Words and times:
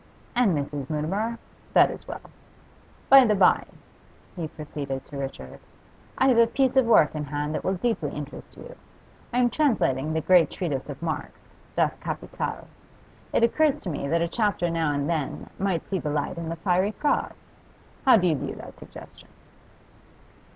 'And 0.35 0.57
Mrs. 0.57 0.89
Mutimer? 0.89 1.37
That 1.73 1.91
is 1.91 2.07
well. 2.07 2.21
By 3.07 3.23
the 3.23 3.35
by,' 3.35 3.67
he 4.35 4.47
proceeded 4.47 5.05
to 5.05 5.17
Richard, 5.17 5.59
'I 6.17 6.27
have 6.29 6.37
a 6.39 6.47
piece 6.47 6.75
of 6.75 6.87
work 6.87 7.13
in 7.13 7.25
hand 7.25 7.53
that 7.53 7.63
will 7.63 7.75
deeply 7.75 8.09
interest 8.09 8.57
you. 8.57 8.75
I 9.31 9.37
am 9.37 9.51
translating 9.51 10.11
the 10.11 10.19
great 10.21 10.49
treatise 10.49 10.89
of 10.89 11.03
Marx, 11.03 11.53
"Das 11.75 11.99
capital." 11.99 12.67
It 13.31 13.43
occurs 13.43 13.79
to 13.83 13.91
me 13.91 14.07
that 14.07 14.23
a 14.23 14.27
chapter 14.27 14.71
now 14.71 14.91
and 14.91 15.07
then 15.07 15.51
might 15.59 15.85
see 15.85 15.99
the 15.99 16.09
light 16.09 16.39
in 16.39 16.49
the 16.49 16.55
"Fiery 16.55 16.93
Cross." 16.93 17.53
How 18.03 18.17
do 18.17 18.25
you 18.25 18.35
view 18.35 18.55
that 18.55 18.77
suggestion? 18.77 19.29